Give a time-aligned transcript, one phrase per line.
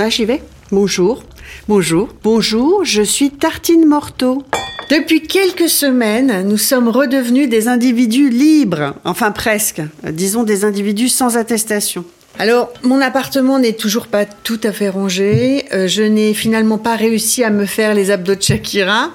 [0.00, 0.40] Ah, j'y vais.
[0.70, 1.24] Bonjour.
[1.66, 2.08] Bonjour.
[2.22, 4.44] Bonjour, je suis Tartine Morteau.
[4.90, 8.94] Depuis quelques semaines, nous sommes redevenus des individus libres.
[9.04, 9.82] Enfin, presque.
[10.08, 12.04] Disons des individus sans attestation.
[12.38, 15.64] Alors, mon appartement n'est toujours pas tout à fait rangé.
[15.72, 19.10] Euh, je n'ai finalement pas réussi à me faire les abdos de Shakira.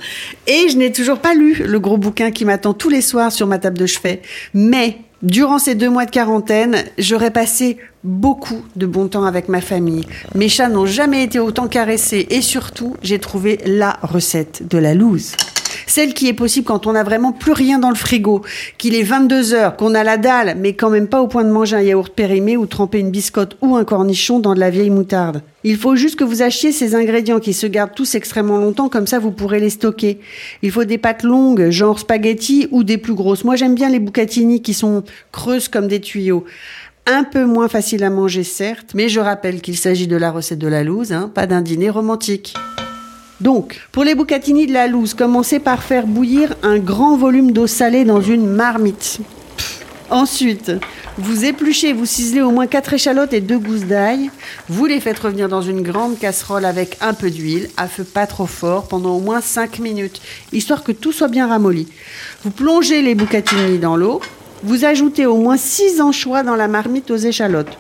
[0.48, 3.48] Et je n'ai toujours pas lu le gros bouquin qui m'attend tous les soirs sur
[3.48, 4.22] ma table de chevet.
[4.54, 9.62] Mais, durant ces deux mois de quarantaine, j'aurais passé beaucoup de bon temps avec ma
[9.62, 10.06] famille.
[10.36, 12.28] Mes chats n'ont jamais été autant caressés.
[12.30, 15.34] Et surtout, j'ai trouvé la recette de la loose.
[15.88, 18.42] Celle qui est possible quand on n'a vraiment plus rien dans le frigo,
[18.78, 21.52] qu'il est 22 heures, qu'on a la dalle, mais quand même pas au point de
[21.52, 24.90] manger un yaourt périmé ou tremper une biscotte ou un cornichon dans de la vieille
[24.90, 25.42] moutarde.
[25.64, 29.08] Il faut juste que vous achetiez ces ingrédients qui se gardent tous extrêmement longtemps, comme
[29.08, 30.20] ça vous pourrez les stocker.
[30.62, 33.44] Il faut des pâtes longues, genre spaghetti, ou des plus grosses.
[33.44, 36.44] Moi j'aime bien les bucatini qui sont creuses comme des tuyaux.
[37.06, 40.60] Un peu moins facile à manger certes, mais je rappelle qu'il s'agit de la recette
[40.60, 42.54] de la loose, hein, pas d'un dîner romantique.
[43.44, 47.68] Donc, pour les bucatini de la loose, commencez par faire bouillir un grand volume d'eau
[47.68, 49.20] salée dans une marmite.
[50.10, 50.72] Ensuite,
[51.18, 54.32] vous épluchez, vous ciselez au moins 4 échalotes et 2 gousses d'ail.
[54.70, 58.28] Vous les faites revenir dans une grande casserole avec un peu d'huile, à feu pas
[58.28, 60.22] trop fort, pendant au moins 5 minutes,
[60.54, 61.90] histoire que tout soit bien ramolli.
[62.46, 64.22] Vous plongez les bucatini dans l'eau.
[64.64, 67.78] Vous ajoutez au moins 6 anchois dans la marmite aux échalotes.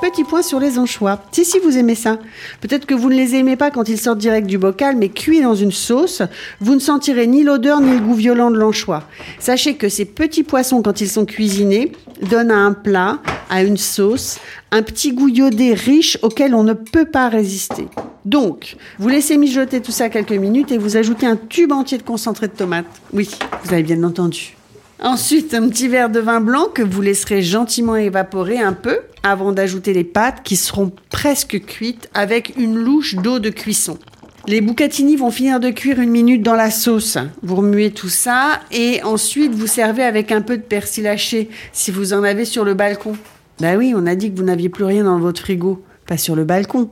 [0.00, 1.22] Petit point sur les anchois.
[1.30, 2.18] Si, si, vous aimez ça.
[2.62, 5.42] Peut-être que vous ne les aimez pas quand ils sortent direct du bocal, mais cuits
[5.42, 6.22] dans une sauce,
[6.60, 9.04] vous ne sentirez ni l'odeur ni le goût violent de l'anchois.
[9.38, 13.18] Sachez que ces petits poissons, quand ils sont cuisinés, donnent à un plat,
[13.50, 14.38] à une sauce,
[14.70, 17.86] un petit goût iodé riche auquel on ne peut pas résister.
[18.24, 22.02] Donc, vous laissez mijoter tout ça quelques minutes et vous ajoutez un tube entier de
[22.02, 22.86] concentré de tomate.
[23.12, 23.28] Oui,
[23.64, 24.56] vous avez bien entendu.
[25.02, 29.52] Ensuite, un petit verre de vin blanc que vous laisserez gentiment évaporer un peu avant
[29.52, 33.98] d'ajouter les pâtes qui seront presque cuites avec une louche d'eau de cuisson.
[34.46, 37.16] Les bucatini vont finir de cuire une minute dans la sauce.
[37.42, 41.90] Vous remuez tout ça et ensuite vous servez avec un peu de persil haché si
[41.90, 43.16] vous en avez sur le balcon.
[43.58, 46.36] Bah oui, on a dit que vous n'aviez plus rien dans votre frigo, pas sur
[46.36, 46.90] le balcon.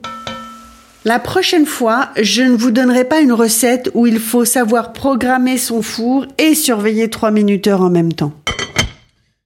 [1.08, 5.56] La prochaine fois, je ne vous donnerai pas une recette où il faut savoir programmer
[5.56, 8.34] son four et surveiller 3 minuteurs en même temps.